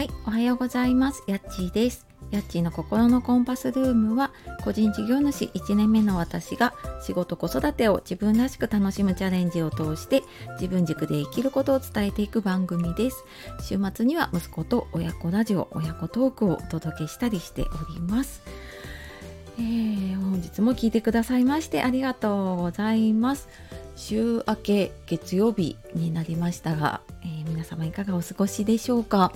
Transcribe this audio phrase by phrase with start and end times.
[0.00, 1.22] はい、おはようございます。
[1.26, 2.06] やっちーです。
[2.30, 4.32] やっちーの心のコンパスルームは、
[4.64, 10.22] 個人事業主1年目の私が仕事子育てを自分らしく楽しむチャレンジを通して
[10.58, 13.26] 自分軸で生きることを伝えていく番組です。
[13.60, 18.40] 週末には息子と親子ラジオ、親子トークをお届けしたりしております。
[19.58, 23.50] えー、本日も聞いてくださいましてありがとうございます。
[23.96, 29.30] 週明け月曜日になりましたが、えー、皆様いかがお過ごしでしょうか？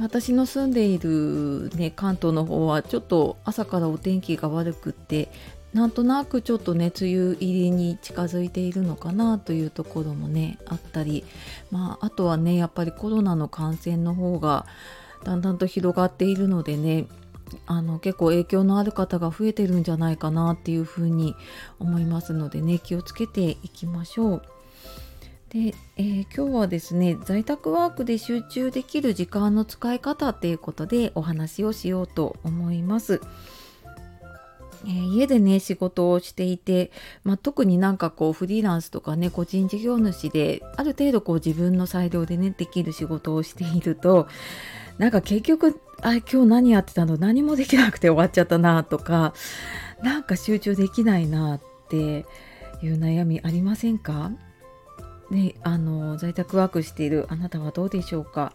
[0.00, 5.30] 私の住んでいる、ね、関東の方はちょっと朝からお天気が悪くって
[5.72, 11.24] なんとなくちょっとね梅雨入りに近づいているのかなというところもねあったり、
[11.70, 14.66] まあ、あとはねやっぱりコロナの感染の方が
[15.24, 17.06] だんだんと広がっているのでね
[17.66, 21.34] あの結構影響のある方が増えてるんじゃないかなっていうふうに
[21.78, 24.42] 思いますのでね気をつけていきましょう。
[25.50, 33.20] で、えー、今日はですね在宅ワークで集中できる時間の使い方っていうことでお話をしようと思います。
[34.84, 36.92] えー、家でね仕事をしていて、
[37.24, 44.28] まあ、特になんかこうフリーランスとかね個人事業主である程度こう自分の裁量でねできる仕事をしていると
[44.98, 47.16] なんか結局あ今日何やってたの？
[47.16, 49.34] 何もできなくて終わっちゃったなとか
[50.02, 54.30] なんか集中できないなっていう悩みありませんか？
[55.30, 58.52] ね、あの在宅ワークしているあなたはどうでしょうか？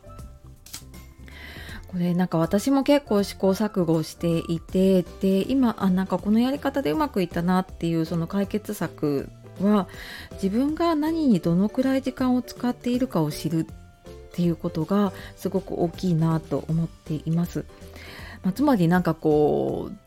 [1.88, 9.30] これなんか私も結構試行錯誤していてで今あなんかこのやり方でうまくいったなっていうその解決策
[9.62, 9.88] は
[10.42, 13.66] 自分が何にどのくらい時間を使っているかを知るっ
[14.32, 17.66] ていうことがすごく大きいなと思っています。
[18.42, 20.03] まあ、つまりなんかこう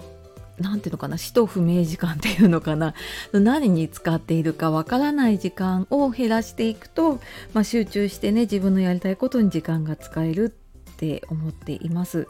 [0.58, 2.94] 何ていうのかな使途不明時間っていうのかな
[3.32, 7.20] 何に使っているかわからない時間を減らしていくと、
[7.52, 10.54] まあ、集中してね自分のやりたいことに時間が使える
[10.92, 12.26] って思っています。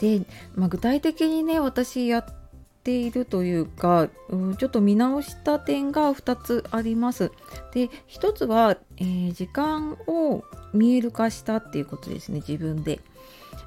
[0.00, 0.22] で、
[0.56, 2.24] まあ、具体的にね私やっ
[2.82, 7.30] ているというか、うん、ちょっと見直した点が2つあります。
[7.72, 10.42] で1つは、えー、時間を
[10.72, 13.00] 見える化したっていうことですね自分で。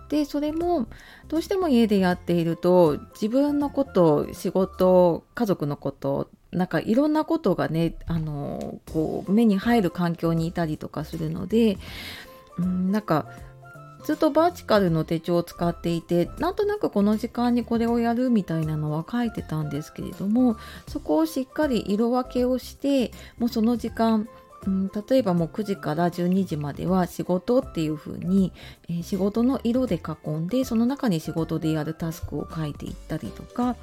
[0.09, 0.87] でそれも
[1.27, 11.77] どうしても家でやっていると自分のこと仕事家族のことなんかいろんなことがねあのこう目に入る環境にいたりとかするので、
[12.57, 13.25] うん、なんか
[14.05, 24.29] ずっとバーチカルの手帳を使っていてなんとなくこの時間にこれをやるみたいなのは書いてたんですけれどもそこをしっかり色分けをしてもうその時間
[24.65, 28.51] うん、例えばもう9時から12時までは仕事っていう風に、
[28.89, 33.75] えー、仕事の色で囲んでその中に仕事でやるタスクを書いていったりとか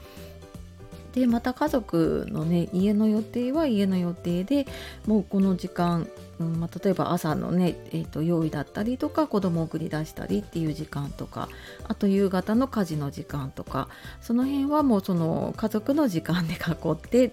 [1.12, 4.66] でまた家族のね家の予定は家の予定で
[5.06, 6.08] もうこの時間
[6.40, 11.48] うんまあ、例えば朝のね、えーと、用意だったりとか子供を送り出したりっていう時間とか
[11.86, 13.88] あと夕方の家事の時間とか
[14.20, 16.56] その辺はもうその家族の時間で囲
[16.92, 17.28] って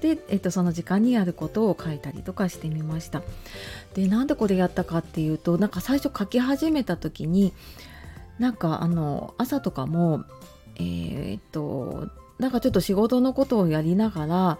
[0.00, 3.22] で、えーと、その時間にやることを書いたりとかしてみました。
[3.94, 7.52] でなんでこれやったかっていうとなんか最初書き始めた時に
[8.38, 10.24] なんかあの朝とかも
[10.76, 12.08] えー、っと
[12.38, 14.58] なんかちょっと仕事のことをやりながら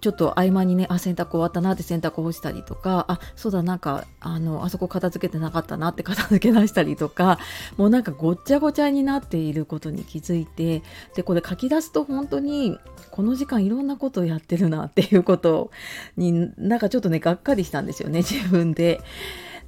[0.00, 7.38] ちょっと合間にねあ洗濯終わったなって洗濯干したりとかあそうだなんかあのあそこ片付けてなかったなって片付け出したりとか
[7.76, 10.82] もうなんかごっちゃごちゃになっていることに気づいて
[11.14, 12.78] でこれ書き出すと本当に
[13.10, 15.70] この時間いろんなことをやってるなっていうこと
[16.16, 19.00] になんかちょっとねがっかりしたんですよね自分で。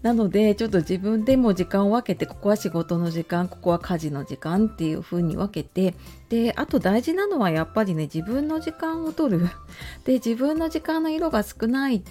[0.03, 5.95] なのでちょっと自分でも時間を分けてここは仕事の時間ここは家事の時間っていう風に分けて
[6.29, 9.49] であと大事なのはやっぱりね自分の時間を取る。
[10.05, 12.03] で自分の時間の色が少ない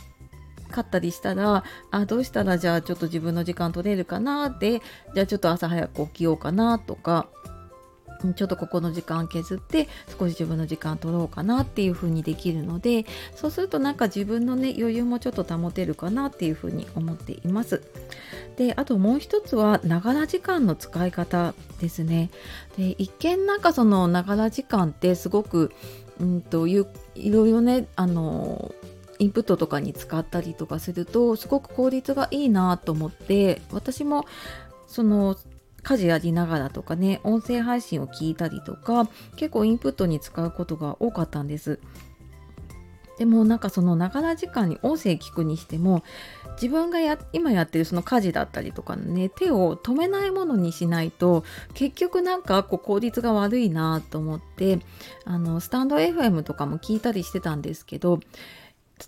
[0.71, 4.81] かったりしたらあどうしたらじゃあちょっと自分の時間取れるかなって
[5.13, 7.27] じゃあちょっと朝早く起きようかなとか
[8.35, 17.81] ちょっとここの時間削って少し自分の時間取ろうかなっていう風にできるのでそうするとなんか自分のね余裕もちょっと保てるかなっていう風に思っています。
[18.57, 22.29] であともう一つはながら時間の使い方ですね。
[22.77, 25.71] で一見なんかそのながら時間ってすごく
[26.19, 28.73] うんといろいろねあの
[29.19, 34.25] インプットとかに使ったりとかするとすごく効率がいいなと思って私も
[34.87, 35.37] その
[35.83, 41.79] 家事やりながらとかね音声配信を聞いたりとか結構インプットに使うことが多かったんです。
[43.17, 46.03] でもなんかそのながら時間に音声聞くにしても
[46.53, 51.43] 自分がや今やってるその家事だったりとかね手を止めないものにしないと
[51.75, 54.79] 結局なんかこう効率が悪いなと思って
[55.25, 58.21] あのスタンド FM とかも聞いたりしてたんですけど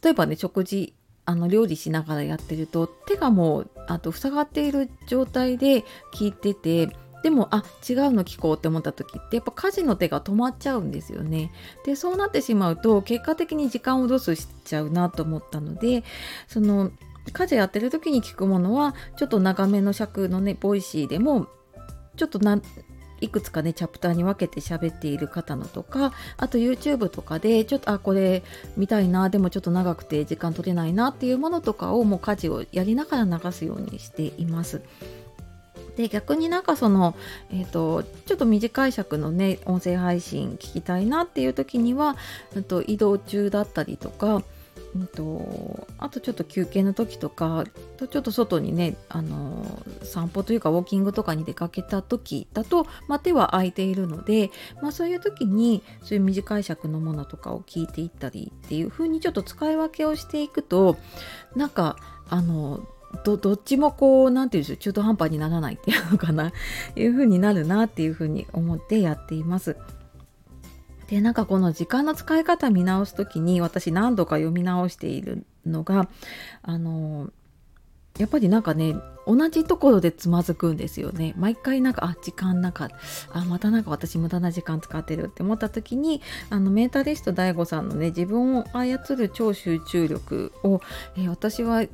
[0.03, 0.93] 例えばね食事
[1.25, 5.83] あの料理しながらやってると手がもうあと塞がっている状態で
[6.13, 6.89] 聞いてて
[7.23, 11.53] でもあ違うの聞こうって思った時ってやっぱ家事の手が止まっちゃうんですよね。
[11.85, 16.03] でそうなってしまうと結果的に時間をロスしちゃうなと思ったので
[16.47, 16.91] その
[17.31, 21.47] 家事やってる時に聞くものはちょっと長めの尺のね Voicy でも
[22.17, 22.61] ちょっとな
[23.23, 28.43] いくつかねチャプターに分けて喋っている方のとかあと YouTube とかでちょっとあこれ
[28.77, 34.81] 見たいなでもちょっと長くて時間取れないなっていうものとかをもう家事をやりながら流すようにしています。
[35.95, 37.15] で逆になんかその、
[37.51, 42.17] えーと、ちょっと短い尺のね音声配信聞きたいなっていう時には、
[42.67, 44.41] と、移動中だったりとか、
[44.95, 47.63] うんと、あとちょっと休憩の時とか
[48.09, 60.97] ちょっと外にねあの散歩というかウォーキングとかに出かけた時だと、まあ、手は空いているので、まあ、そういう時にそういう短い尺のものとかを聞いていったりっていう風にちょっと使い分けをしていくと
[61.55, 61.97] なんか
[62.29, 62.85] あの
[63.23, 66.51] どどっちもこう何て言うんでしょう中途半端にならないっていうのかな
[66.95, 69.77] いう風になるなっていう風に思ってやっています。
[71.07, 76.07] でなんかこの時間の使い方見直す時に私何度か読み直しているのが
[76.61, 77.31] あの
[78.17, 78.95] やっぱりなんかね
[79.25, 81.33] 同じところでつまずくんですよね。
[81.37, 82.89] 毎回なんかあ時間なか
[83.31, 90.81] あまたなんか私無駄な時間使ってるって思った時にあのメンタリスト DAIGO さんのね自分を操る超集中力を、
[91.15, 91.85] えー、私は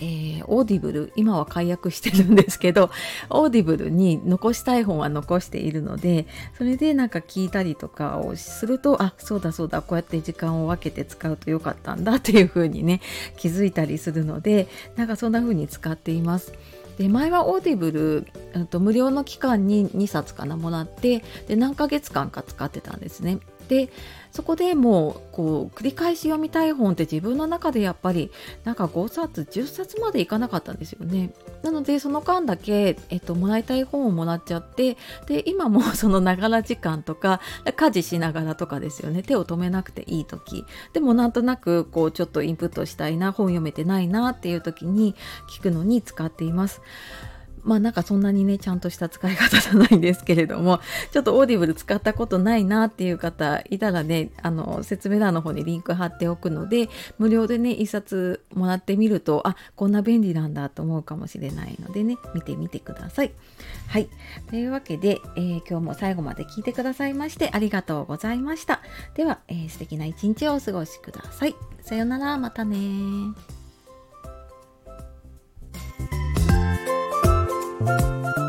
[0.00, 2.90] えー、 Audible 今は解約してるんですけど
[3.28, 6.26] Audible に残したい本は残しているので
[6.56, 13.00] それでなんか聞いたりとかをするとあそうだそうだこうやって時間を分けて使うとよかったんだっていう風にね
[13.36, 16.52] 気づいたりするのでなんかそんな風に使っています。
[16.98, 23.38] で前は Audible と無料の期間に2冊かなもらってで何ヶ月間か使ってたんですね。
[23.70, 23.88] で
[24.32, 28.30] そこでもうこう繰り返し読みたい本って自分の中でやっぱり
[28.64, 31.30] なんか5冊10冊までいかなかったんですよね。
[31.62, 34.96] なのでその間だけ、えっと、もらいたい本をもらっちゃって
[35.26, 37.40] で今も そのながら時間とか
[37.76, 45.14] 家事しながらとかですよね手を止めなくていい時でもなんとなくこうちょっとインプットしたいな本読めてないなっていう時に
[45.48, 46.80] 聞くのに使っています。
[47.62, 50.80] まあなんかそんなにねちゃんとした使い方じゃないんですけれども
[51.12, 63.32] ちょっと Audible 使ったことないなっていう方いたらねあの説明欄の方にリンク貼っておくので無料でね1冊もらってみるとあこんな便利なんだと思うかもしれないのでね見てみてください。
[63.88, 64.08] はい
[64.48, 68.80] というわけで、えー、今日も最後まで聞いてくださいましてありがとうございました。
[69.14, 71.54] では、えー、素敵な一日をお過ごしください。
[71.82, 72.76] さようならまたね
[77.80, 78.39] you